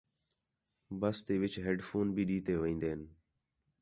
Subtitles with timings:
[0.99, 3.01] بس تی وِچ ہِیڈ فون بھی ݙِتّے وین٘دے ہین